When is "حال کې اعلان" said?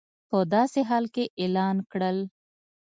0.89-1.77